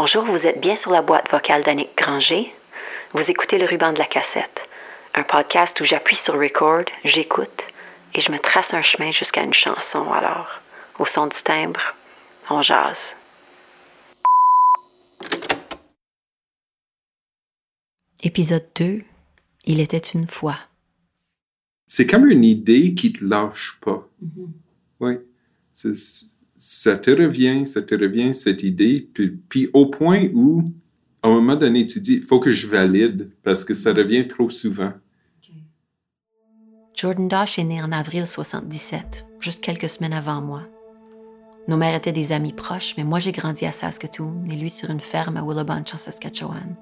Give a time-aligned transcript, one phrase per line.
[0.00, 2.54] Bonjour, vous êtes bien sur la boîte vocale d'Annick Granger.
[3.14, 4.60] Vous écoutez le ruban de la cassette,
[5.12, 7.64] un podcast où j'appuie sur record, j'écoute
[8.14, 10.08] et je me trace un chemin jusqu'à une chanson.
[10.12, 10.60] Alors,
[11.00, 11.80] au son du timbre,
[12.48, 13.16] on jase.
[18.22, 19.02] Épisode 2.
[19.64, 20.58] Il était une fois.
[21.86, 24.08] C'est comme une idée qui te lâche pas.
[25.00, 25.14] Oui.
[25.72, 29.08] C'est- Ça te revient, ça te revient cette idée,
[29.48, 30.72] puis, au point où,
[31.22, 34.26] à un moment donné, tu dis, il faut que je valide parce que ça revient
[34.26, 34.92] trop souvent.
[36.94, 40.62] Jordan Dosh est né en avril 77, juste quelques semaines avant moi.
[41.68, 44.90] Nos mères étaient des amis proches, mais moi j'ai grandi à Saskatoon et lui sur
[44.90, 46.74] une ferme à Willowbunch en Saskatchewan.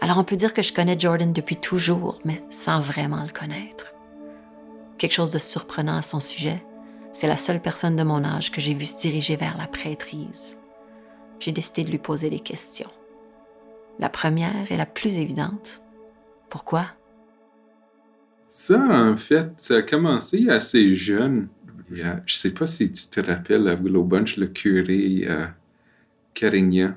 [0.00, 3.86] Alors on peut dire que je connais Jordan depuis toujours, mais sans vraiment le connaître.
[4.96, 6.62] Quelque chose de surprenant à son sujet,
[7.12, 10.58] c'est la seule personne de mon âge que j'ai vu se diriger vers la prêtrise.
[11.40, 12.90] J'ai décidé de lui poser des questions.
[13.98, 15.82] La première et la plus évidente.
[16.50, 16.86] Pourquoi?
[18.48, 21.48] Ça, en fait, ça a commencé assez jeune.
[21.90, 25.46] Y a- je sais pas si tu te rappelles à Willow Bunch, le curé euh,
[26.34, 26.94] Carignan.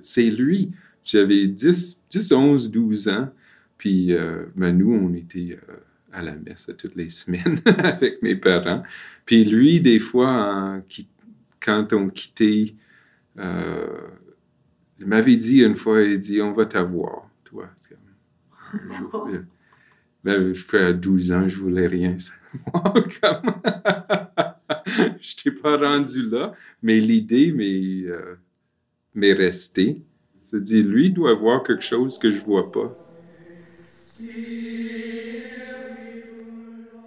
[0.00, 0.70] C'est lui.
[1.04, 3.28] J'avais 10, 10, 11, 12 ans.
[3.78, 5.76] Puis, euh, ben, nous, on était euh,
[6.12, 8.82] à la messe toutes les semaines avec mes parents.
[9.24, 11.08] Puis lui, des fois, qui-
[11.60, 12.74] quand on quittait,
[13.38, 14.08] euh,
[14.98, 17.68] il m'avait dit une fois, il dit, on va t'avoir, toi.
[17.88, 19.46] Comme,
[20.24, 22.94] ben, à 12 ans, je voulais rien savoir.
[23.22, 23.62] Comme...
[25.20, 28.36] je t'ai pas rendu là, mais l'idée m'est, euh,
[29.34, 30.02] restée.
[30.38, 32.96] C'est dit, lui doit voir quelque chose que je vois pas.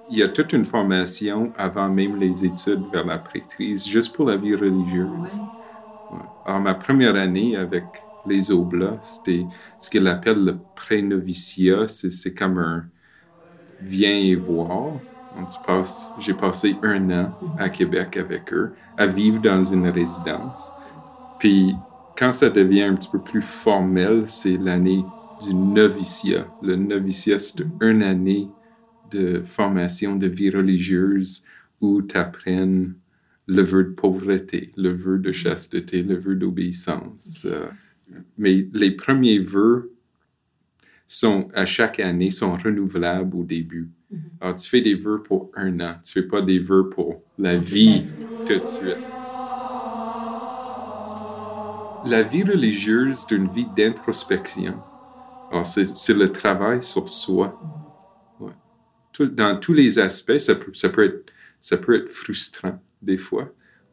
[0.08, 4.26] Il y a toute une formation avant même les études vers la prêtrise, juste pour
[4.28, 5.44] la vie religieuse.
[6.10, 6.20] Ouais.
[6.46, 11.88] Alors, ma première année avec les Oblats, c'était ce qu'il appelle le pré-noviciat.
[11.88, 12.90] C'est, comme un
[13.80, 15.06] viens et voir.
[16.18, 20.76] J'ai passé un an à Québec avec eux, à vivre dans une résidence.
[21.38, 21.86] Puis,
[22.16, 26.54] quand ça devient un petit peu plus formel, c'est l'année du noviciat.
[26.62, 28.56] Le noviciat, c'est une année
[29.12, 31.44] de formation de vie religieuse
[31.82, 32.96] où tu apprennes
[33.48, 37.46] le vœu de pauvreté, le vœu de chasteté, le vœu d'obéissance.
[37.46, 37.68] Euh,
[38.38, 39.92] mais les premiers vœux
[41.08, 43.90] sont, à chaque année, sont renouvelables au début.
[44.40, 45.96] Alors, tu fais des vœux pour un an.
[46.04, 48.06] Tu fais pas des vœux pour la vie
[48.46, 48.98] tout de suite.
[52.08, 54.76] La vie religieuse, c'est une vie d'introspection.
[55.64, 57.60] C'est le travail sur soi.
[59.16, 63.18] Tout- dans tous les aspects, ça peut, ça peut être, ça peut être frustrant des
[63.18, 63.48] fois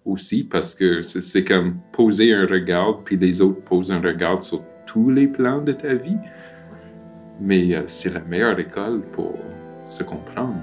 [0.04, 4.64] aussi parce que c'est, comme poser un regard, puis les autres posent un regard sur
[4.84, 6.16] tous les plans de ta vie.
[7.40, 9.38] Mais euh, c'est la meilleure école pour
[9.84, 10.56] se comprendre.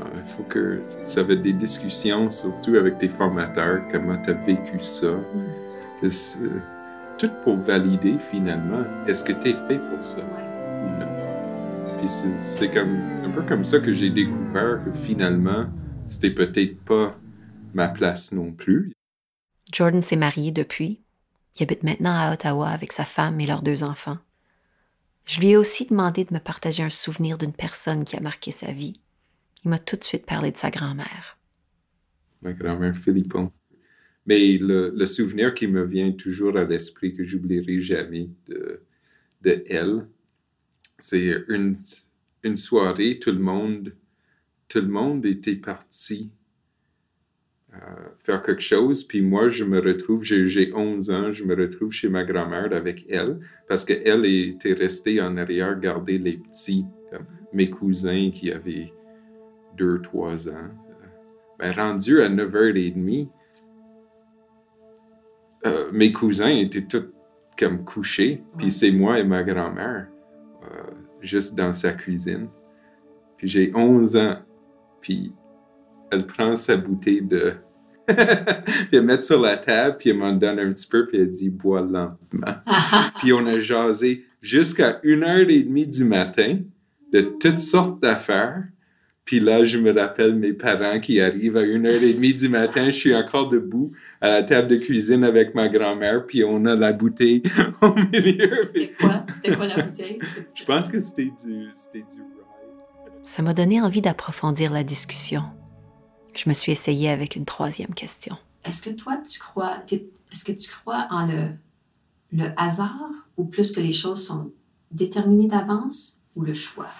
[0.00, 4.30] Euh, Il faut que ça va être des discussions, surtout avec tes formateurs, comment tu
[4.30, 5.08] as vécu ça.
[6.00, 6.38] Que c'est-
[7.18, 10.20] tout pour valider finalement, est-ce que tu es fait pour ça?
[10.22, 11.06] Ou non?
[11.98, 12.96] Puis c'est, comme,
[13.34, 15.66] peu comme ça que j'ai découvert que finalement,
[16.06, 17.18] c'était peut-être pas
[17.72, 18.92] ma place non plus.
[19.72, 21.02] Jordan s'est marié depuis.
[21.58, 24.18] Il habite maintenant à Ottawa avec sa femme et leurs deux enfants.
[25.26, 28.50] Je lui ai aussi demandé de me partager un souvenir d'une personne qui a marqué
[28.50, 29.00] sa vie.
[29.64, 31.38] Il m'a tout de suite parlé de sa grand-mère.
[32.42, 33.50] ma grand-mère Philippon.
[34.26, 38.82] Mais le, le souvenir qui me vient toujours à l'esprit, que j'oublierai jamais de,
[39.42, 40.06] de elle,
[40.98, 41.74] c'est une,
[42.44, 43.94] une soirée, tout le monde,
[44.68, 46.30] tout le monde était parti
[47.74, 47.78] euh,
[48.18, 51.90] faire quelque chose, puis moi, je me retrouve, j'ai j'ai 11 ans, je me retrouve
[51.90, 57.26] chez ma grand-mère avec elle, parce qu'elle était restée en arrière garder les petits, comme
[57.52, 58.92] mes cousins qui avaient
[59.76, 60.70] 2-3 ans.
[61.58, 63.28] Ben, rendu à 9h30,
[65.66, 67.10] euh, mes cousins étaient tous
[67.58, 70.06] comme couchés, puis c'est moi et ma grand-mère,
[70.62, 70.90] euh,
[71.24, 72.48] juste dans sa cuisine.
[73.36, 74.38] Puis j'ai 11 ans,
[75.00, 75.32] puis
[76.10, 77.54] elle prend sa bouteille de...
[78.06, 78.16] puis
[78.92, 81.48] elle met sur la table, puis elle m'en donne un petit peu, puis elle dit
[81.50, 82.54] «bois lentement».
[83.18, 86.58] Puis on a jasé jusqu'à 1h30 du matin
[87.12, 88.64] de toutes sortes d'affaires.
[89.24, 92.86] Puis là, je me rappelle mes parents qui arrivent à 1h30 du matin.
[92.86, 96.76] Je suis encore debout à la table de cuisine avec ma grand-mère, puis on a
[96.76, 97.42] la bouteille
[97.80, 98.64] au milieu.
[98.66, 99.24] C'était quoi?
[99.32, 100.18] C'était quoi la bouteille?
[100.54, 102.44] Je pense que c'était du, c'était du rye.
[103.22, 105.42] Ça m'a donné envie d'approfondir la discussion.
[106.34, 108.36] Je me suis essayée avec une troisième question.
[108.64, 109.78] Est-ce que toi, tu crois...
[109.90, 111.48] Est-ce que tu crois en le
[112.32, 114.52] Le hasard ou plus que les choses sont
[114.90, 116.90] déterminées d'avance ou le choix?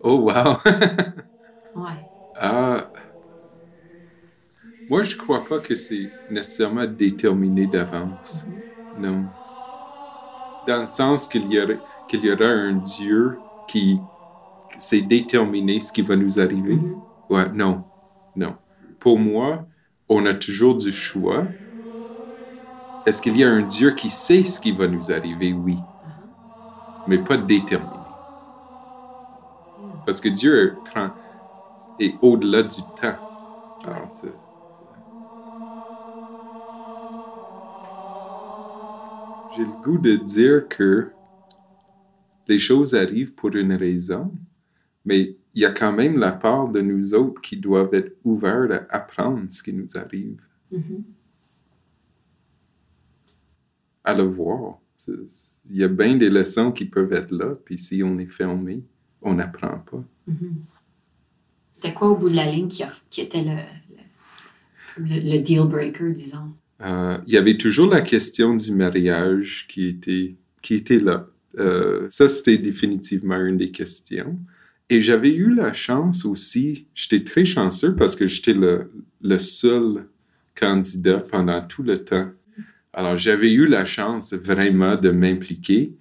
[0.00, 0.60] Oh, wow!
[1.74, 2.08] Ouais.
[2.34, 2.90] Ah,
[4.88, 8.46] moi, je crois pas que c'est nécessairement déterminé d'avance.
[8.92, 9.30] Non.
[10.66, 14.06] Dans le sens qu'il y, aurait, qu'il y aura un Dieu qui
[14.78, 16.76] sait déterminer ce qui va nous arriver.
[16.76, 17.02] Mhm.
[17.30, 17.84] Ouais, non.
[18.36, 18.56] Non.
[19.00, 19.68] Pour moi,
[20.08, 21.54] on a toujours du choix.
[23.06, 25.54] Est-ce qu'il y a un Dieu qui sait ce qui va nous arriver?
[25.54, 25.86] Oui.
[27.06, 27.95] Mais pas déterminé.
[30.06, 30.78] Parce que Dieu
[31.98, 33.18] est, au-delà du temps.
[33.84, 34.10] Alors,
[39.56, 41.10] J'ai le goût de dire que
[42.46, 44.32] les choses arrivent pour une raison,
[45.04, 48.86] mais il y a quand même la part de nous autres qui doivent être ouverts
[48.90, 51.02] à apprendre ce qui nous arrive, Mhm.
[54.04, 54.78] à le voir.
[55.08, 58.84] Il y a bien des leçons qui peuvent être là, puis si on est fermé,
[59.26, 60.04] on n'apprend pas.
[60.26, 60.56] Mhm.
[61.72, 66.12] C'était quoi au bout de la ligne qui, a- qui était le- le deal breaker,
[66.12, 66.54] disons?
[66.82, 71.26] Euh, il y avait toujours la question du mariage qui était, qui était là.
[71.58, 74.38] Euh, ça, c'était définitivement une des questions.
[74.88, 78.90] Et j'avais eu la chance aussi, j'étais très chanceux parce que j'étais le,
[79.22, 80.06] le seul
[80.54, 82.30] candidat pendant tout le temps.
[82.92, 85.92] Alors, j'avais eu la chance vraiment de m'impliquer.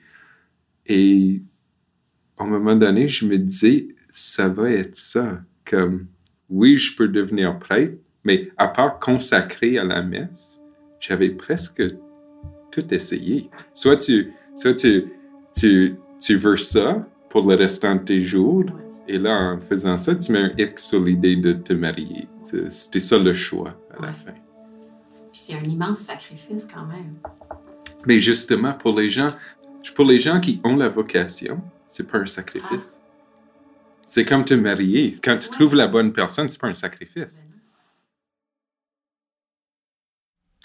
[0.86, 1.42] Et
[2.38, 5.42] à un moment donné, je me disais, ça va être ça.
[5.66, 6.08] Comme,
[6.50, 10.62] oui, je peux devenir prêtre, mais à part consacré à la messe,
[11.00, 11.84] j'avais presque
[12.72, 13.50] tout essayé.
[13.74, 15.06] Soit tu, soit tu,
[15.56, 18.66] tu, tu veux ça pour le restant de tes jours,
[19.08, 22.28] et là, en faisant ça, tu mets un X sur l'idée de te marier.
[22.70, 24.34] C'était ça le choix à la fin.
[25.32, 27.16] C'est un immense sacrifice quand même.
[28.08, 29.28] Mais justement, pour les gens,
[29.94, 33.00] pour les gens qui ont la vocation, c'est pas un sacrifice.
[34.06, 35.14] C'est comme te marier.
[35.24, 35.54] Quand tu Ouais.
[35.54, 37.44] trouves la bonne personne, c'est pas un sacrifice.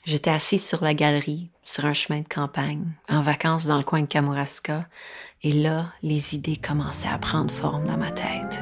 [0.04, 4.00] J'étais assise sur la galerie, sur un chemin de campagne, en vacances dans le coin
[4.02, 4.88] de Kamouraska,
[5.42, 8.58] et là, les idées commençaient à prendre forme dans ma tête.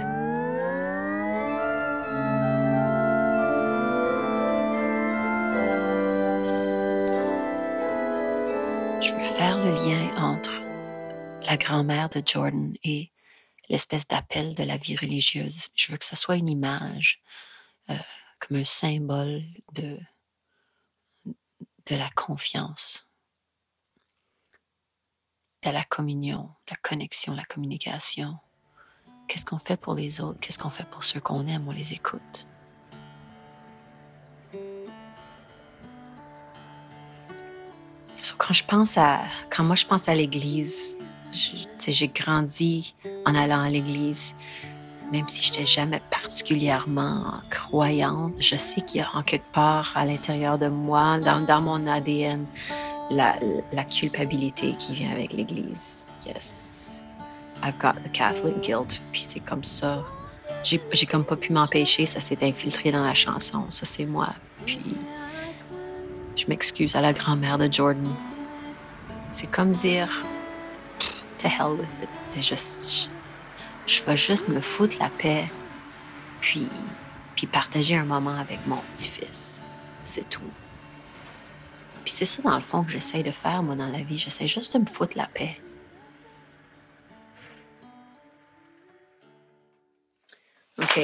[9.00, 10.60] Je veux faire le lien entre
[11.48, 13.10] la grand-mère de Jordan et
[13.70, 15.68] l'espèce d'appel de la vie religieuse.
[15.74, 17.22] Je veux que ça soit une image,
[17.88, 17.96] euh,
[18.38, 19.42] comme un symbole
[19.72, 19.98] de,
[21.24, 23.08] de la confiance,
[25.62, 28.38] de la communion, la connexion, la communication.
[29.26, 30.38] Qu'est-ce qu'on fait pour les autres?
[30.40, 31.66] Qu'est-ce qu'on fait pour ceux qu'on aime?
[31.66, 32.46] On les écoute.
[38.36, 40.98] Quand je pense à, quand moi je pense à l'Église,
[41.32, 42.94] j'ai grandi
[43.25, 44.34] en allant à l'Église,
[45.12, 49.92] même si je n'étais jamais particulièrement croyante, je sais qu'il y a en quelque part
[49.94, 52.46] à l'intérieur de moi, dans, dans mon ADN,
[53.10, 53.36] la,
[53.72, 56.08] la culpabilité qui vient avec l'Église.
[56.26, 57.00] Yes.
[57.62, 59.00] I've got the Catholic guilt.
[59.12, 60.04] Puis c'est comme ça.
[60.64, 63.64] J'ai comme pas pu m'empêcher, ça s'est infiltré dans la chanson.
[63.70, 64.34] Ça, c'est moi.
[64.66, 64.81] Puis
[66.36, 68.14] je m'excuse à la grand-mère de Jordan.
[69.31, 70.10] C'est comme dire
[71.38, 72.42] to hell with it.
[72.42, 72.54] Je,
[73.86, 75.48] je vais juste me foutre la paix,
[76.40, 76.68] puis,
[77.36, 79.64] puis partager un moment avec mon petit-fils.
[80.02, 80.52] C'est tout.
[82.04, 84.18] Puis c'est ça, dans le fond, que j'essaye de faire, moi, dans la vie.
[84.18, 85.60] J'essaie juste de me foutre la paix.
[90.80, 91.00] OK.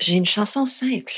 [0.00, 1.12] J'ai une chanson simple.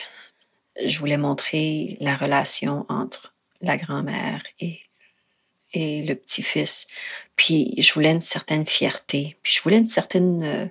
[0.84, 4.80] Je voulais montrer la relation entre la grand-mère et,
[5.72, 6.86] et le petit-fils.
[7.36, 9.36] Puis je voulais une certaine fierté.
[9.42, 10.42] Puis je voulais une certaine...
[10.42, 10.66] euh,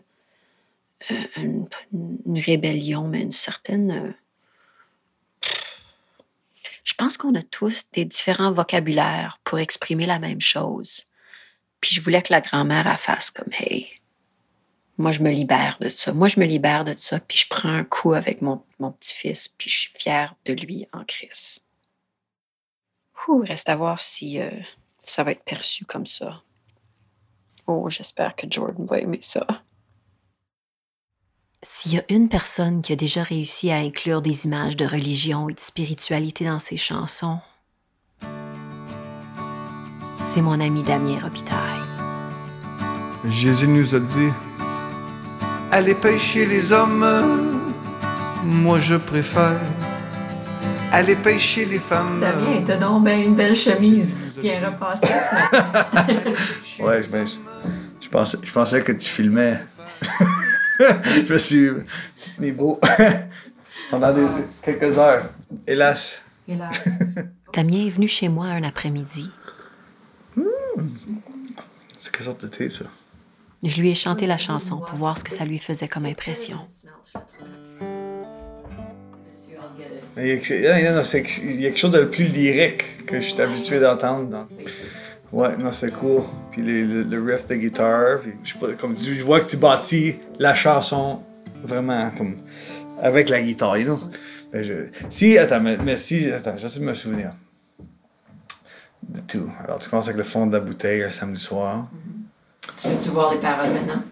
[1.12, 3.92] euh, une, rébellion, mais une certaine...
[3.92, 4.14] euh,
[6.84, 11.06] je pense qu'on a tous des différents vocabulaires pour exprimer la même chose.
[11.80, 13.88] Puis je voulais que la grand-mère fasse comme Hey,
[14.98, 16.12] moi je me libère de ça.
[16.14, 19.48] Moi je me libère de ça, puis je prends un coup avec mon, mon petit-fils,
[19.48, 21.64] puis je suis fière de lui en Christ.
[23.28, 24.40] Ouh, reste à voir si
[25.02, 26.42] ça va être perçu comme ça.
[27.68, 29.46] Oh, j'espère que Jordan va aimer ça.
[31.64, 35.48] S'il y a une personne qui a déjà réussi à inclure des images de religion
[35.48, 37.40] et de spiritualité dans ses chansons,
[40.16, 41.58] c'est mon ami Damien Robitaille.
[43.26, 44.30] Jésus nous a dit
[45.72, 47.62] Allez pêcher les hommes,
[48.44, 49.60] moi je préfère
[50.92, 52.20] Allez pêcher les femmes.
[52.20, 54.18] Damien, t'as donc ben une belle chemise.
[54.42, 56.08] Bien repassée ce matin.
[56.80, 57.36] Ouais, je, je,
[58.02, 59.60] je pensais, je pensais que tu filmais.
[60.80, 61.70] je me suis
[62.40, 62.80] mis beau
[63.92, 64.26] pendant des-
[64.62, 65.26] quelques heures.
[65.68, 66.22] Hélas.
[66.48, 66.84] Hélas.
[67.54, 69.30] Damien est venu chez moi un après-midi.
[71.98, 72.86] C'est quelle sorte de thé, ça?
[73.64, 76.58] Je lui ai chanté la chanson pour voir ce que ça lui faisait comme impression.
[80.16, 84.30] Mais il y a quelque- chose de plus lyrique que je suis habitué d'entendre.
[84.30, 84.44] dans-
[85.32, 86.24] Ouais, non, c'est cool.
[86.52, 88.20] Puis les- le, le riff de guitare.
[88.20, 91.22] Puis je, comme tu- je vois que tu bâtis la chanson
[91.64, 92.36] vraiment comme
[93.02, 94.00] avec la guitare, you know?
[94.52, 94.74] Mais je,
[95.10, 97.32] si, attends, mais, mais si, attends, j'essaie de me souvenir
[99.08, 99.50] de tout.
[99.64, 101.88] Alors, tu commences avec le fond de la bouteille un samedi soir.
[102.78, 104.04] tu veux-tu voir les paroles maintenant?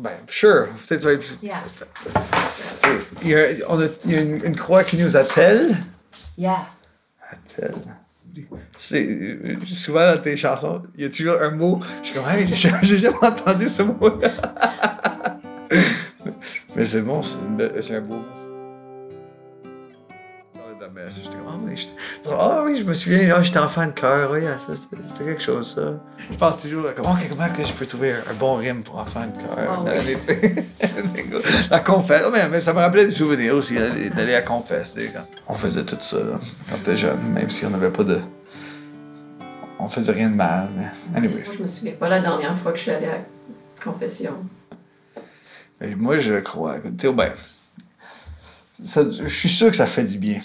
[0.00, 0.68] Ben, sure.
[0.88, 1.38] Peut-être que ça va être plus.
[1.42, 1.56] Yeah.
[1.66, 5.14] tu sais, Il y a, on a, il y a une, une croix qui nous
[5.14, 5.76] attelle.
[6.38, 6.66] Yeah.
[7.30, 7.74] Attelle.
[8.78, 11.80] C'est, souvent dans tes chansons, il y a toujours un mot?
[12.02, 12.46] Je suis comme, hey,
[12.82, 14.30] j'ai jamais entendu ce mot-là.
[16.76, 18.39] Mais c'est bon, c'est un beau mot.
[21.00, 21.88] Ah, messe, j'étais comme, ah oui,
[22.30, 25.42] ah oui, je me souviens, ah, j'étais enfant de cœur, oui, ah, ça, c'était, quelque
[25.42, 26.00] chose, ça.
[26.30, 29.22] Je pense toujours, comme, ok, comment que je peux trouver un, bon rime pour enfant
[29.26, 29.84] de cœur?
[31.70, 34.98] La confesse, Oh, mais, mais ça me rappelait des souvenirs aussi, d'aller, d'aller à confesse,
[35.14, 38.20] quand on faisait tout ça, là, quand t'es jeune, même si on n'avait pas de.
[39.78, 41.18] On faisait rien de mal, mais.
[41.18, 41.44] Anyways.
[41.44, 43.24] Moi, je me souviens pas la dernière fois que je suis allée à
[43.82, 44.36] confession.
[45.80, 46.76] Mais moi, je crois.
[46.80, 47.32] Tu sais, ben.
[48.84, 50.40] ça- je suis sûr que ça fait du bien.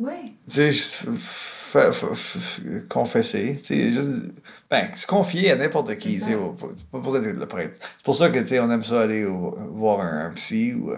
[0.00, 0.36] Oui.
[0.48, 1.06] Tu sais,
[2.88, 3.54] confesser.
[3.58, 4.24] Tu sais, juste.
[4.70, 6.18] Ben, se confier à n'importe qui.
[6.18, 6.36] Tu sais,
[6.90, 7.78] pas pour être le prêtre.
[7.96, 10.74] C'est pour ça que, tu sais, on aime ça aller au- voir un, un psy
[10.74, 10.92] ou.
[10.92, 10.96] euh,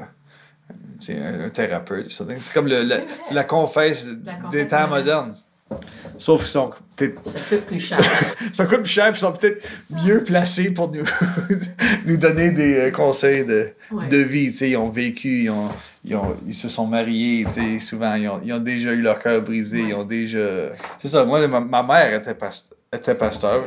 [1.09, 2.11] un, un thérapeute.
[2.11, 2.99] C'est comme le, la,
[3.45, 4.90] confesse La confesse des temps moderne.
[4.90, 5.37] modernes.
[6.18, 7.98] Sauf qu'ils sont peut-être Ça coûte plus cher.
[8.52, 9.66] ça coûte plus cher, puis ils sont peut-être
[10.04, 11.04] mieux placés pour nous,
[12.06, 14.06] nous donner des euh, conseils de, Ouais.
[14.08, 14.54] de vie.
[14.60, 15.68] Ils ont vécu, ils, ont,
[16.04, 17.46] ils, ont- ils se sont mariés,
[17.80, 20.38] souvent, ils ont, ils ont déjà eu leur cœur brisé, ils ont déjà...
[20.98, 23.64] C'est ça, moi, ma, ma mère était, past- était pasteur,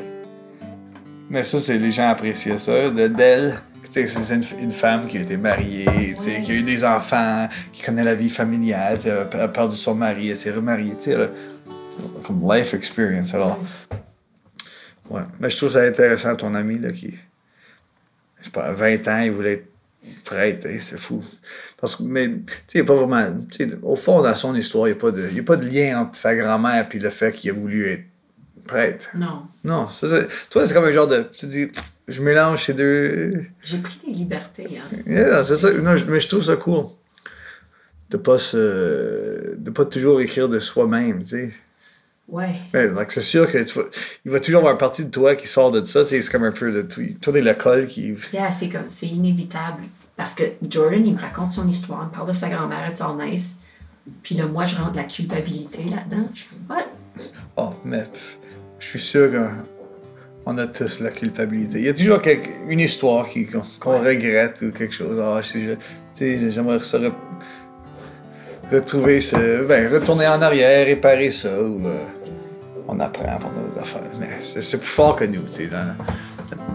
[1.29, 3.55] mais ça, c'est les gens appréciaient ça, de- d'elle.
[3.89, 8.03] C'est une, une femme qui a été mariée, qui a eu des enfants, qui connaît
[8.03, 11.29] la vie familiale, elle a perdu son mari, elle s'est remariée, elle a-
[12.25, 13.33] comme life experience.
[13.33, 13.59] Alors,
[15.09, 17.13] Ouais, mais je trouve ça intéressant, ton ami, là, qui,
[18.39, 21.23] je sais pas, à 20 ans, il voulait être prêtre, hein, c'est fou.
[21.79, 24.55] Parce que, mais, tu sais, il a pas vraiment, tu sais, au fond, dans son
[24.55, 24.97] histoire, il n'y
[25.39, 28.05] a, a pas de lien entre sa grand-mère et le fait qu'il a voulu être
[28.65, 29.09] prêtre.
[29.15, 29.43] Non.
[29.63, 30.07] Non, ça,
[30.49, 31.67] toi, c'est comme un genre de, tu dis,
[32.07, 34.69] je mélange ces deux, J'ai pris des libertés.
[34.77, 34.97] Hein.
[35.05, 36.85] Yeah, c'est ça, non, mais je trouve ça cool.
[38.09, 41.53] De pas se, de pas toujours écrire de soi-même, tu sais.
[42.27, 42.55] Ouais.
[42.73, 43.85] Ouais, donc c'est sûr que tu vas-
[44.25, 46.05] il va toujours avoir une partie de toi qui sort de ça.
[46.05, 47.01] C'est comme un peu de tout.
[47.21, 48.15] Toi, t'es le col qui.
[48.33, 49.83] Yeah, c'est comme, c'est inévitable.
[50.15, 53.01] Parce que Jordan, il me raconte son histoire, il me parle de sa grand-mère, it's
[53.01, 53.55] all nice.
[54.21, 56.27] Puis là, moi, je rentre de la culpabilité là-dedans.
[56.33, 56.85] Je suis what?
[57.57, 58.03] Oh, mais
[58.79, 59.29] je suis sûr
[60.45, 61.79] qu'on a tous la culpabilité.
[61.79, 63.47] Il y a toujours quelque- une histoire qui-
[63.79, 65.19] qu'on regrette ou quelque chose.
[65.21, 65.79] Ah, je sais, je- tu
[66.13, 66.99] sais, j'aimerais ça
[68.71, 69.65] retrouver ce.
[69.65, 71.85] Ben, retourner en arrière, réparer ça ou.
[71.87, 71.93] euh,
[72.87, 74.01] on apprend pour nos affaires.
[74.19, 75.95] Mais c'est c'est plus fort que nous, tu sais, dans la,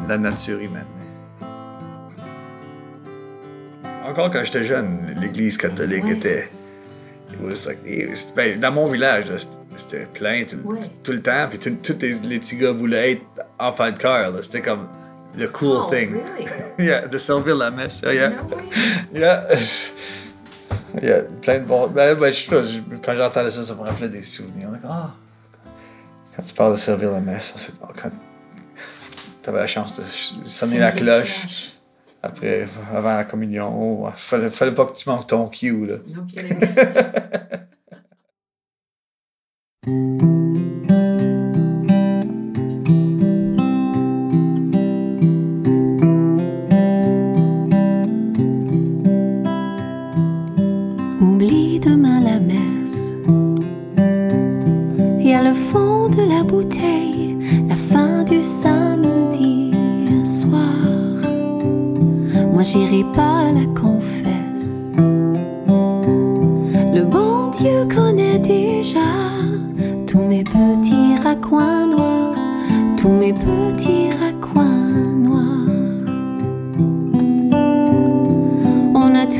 [0.09, 0.87] la nature humaine.
[4.07, 6.49] Encore quand j'étais jeune, l'église catholique était.
[7.30, 9.26] it was like- it was- ben, dans mon village,
[9.76, 10.57] c'était- plein tout,
[11.04, 11.47] tout le temps.
[11.50, 13.23] Puis tous les, les petits gars voulaient être
[13.59, 14.33] enfants de cœur.
[14.42, 14.87] C'était comme
[15.37, 16.12] le cool Oh, thing.
[16.14, 16.49] really?
[16.88, 18.00] yeah, de servir la messe.
[18.07, 18.30] Oh, yeah.
[18.30, 18.64] No way.
[19.21, 19.42] Yeah.
[21.02, 21.87] Il y a plein de bons.
[21.88, 24.68] Ben, ben, je je- quand j'entendais ça, ça me rappelait des souvenirs.
[24.88, 25.11] Ah,
[26.37, 28.11] quand tu parles de servir la messe, c'est quand
[29.42, 30.04] tu avais la chance de
[30.45, 31.73] sonner la cloche
[32.23, 34.04] après, avant la communion.
[34.04, 35.87] Oh, fallait, fallait pas que tu manques ton cue.
[35.87, 35.97] Là.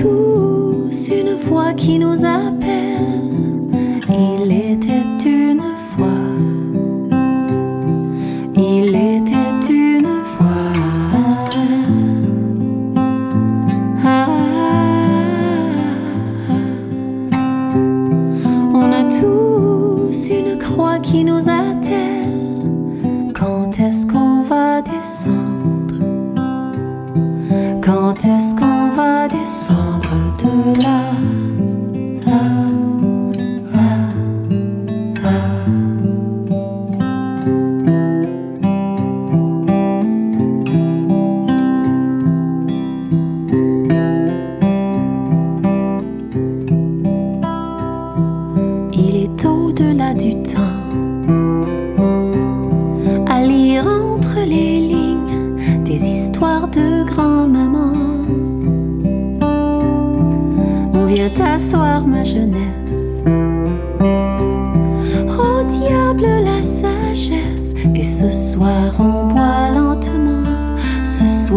[0.01, 3.19] tous une voix qui nous appelle.
[4.09, 4.68] Il est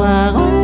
[0.01, 0.60] soir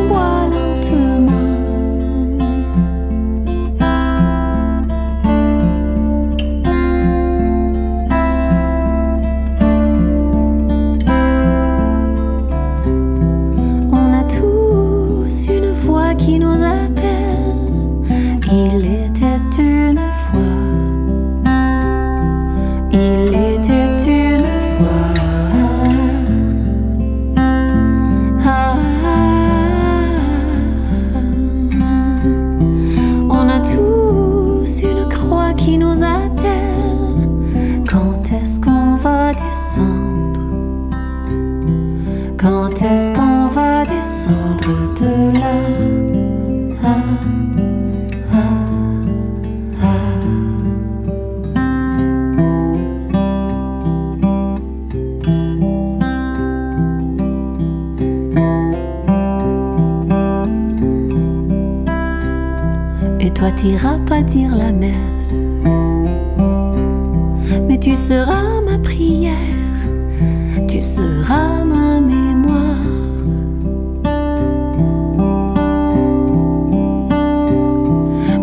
[70.78, 72.86] Tu seras ma mémoire.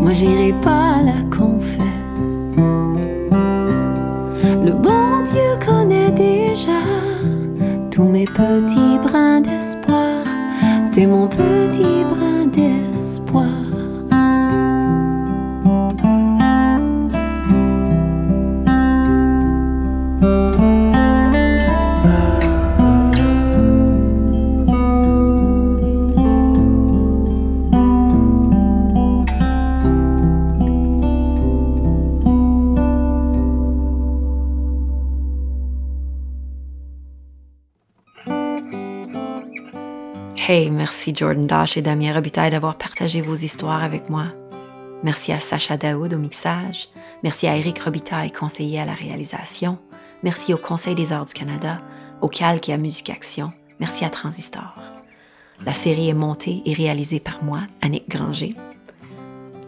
[0.02, 1.80] Moi j'irai pas la confesse.
[4.65, 6.82] Le bon Dieu connaît déjà
[7.89, 10.21] Tous mes petits brins d'espoir.
[10.91, 11.64] T'es mon petit
[40.47, 44.25] Hey, merci Jordan Dash et Damien Robitaille d'avoir partagé vos histoires avec moi.
[45.01, 46.89] Merci à Sacha Daoud au mixage.
[47.23, 49.79] Merci à Eric Robitaille, conseiller à la réalisation.
[50.21, 51.81] Merci au Conseil des arts du Canada,
[52.21, 53.53] au Calque et à Musique Action.
[53.79, 54.75] Merci à Transistor.
[55.65, 58.55] La série est montée et réalisée par moi, Annick Granger.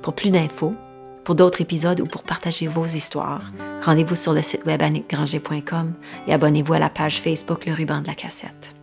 [0.03, 0.75] Pour plus d'infos,
[1.23, 5.95] pour d'autres épisodes ou pour partager vos histoires, rendez-vous sur le site web annickgranger.com
[6.27, 8.76] et abonnez-vous à la page Facebook Le Ruban de la Cassette.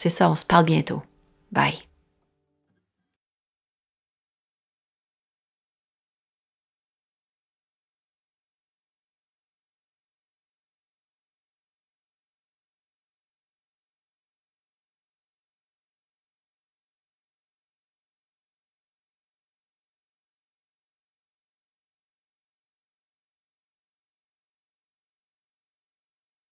[0.00, 1.02] C'est ça, on se parle bientôt.
[1.52, 1.89] Bye.